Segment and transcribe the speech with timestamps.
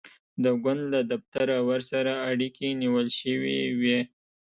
[0.43, 3.99] د ګوند له دفتره ورسره اړیکه نیول شوې وي.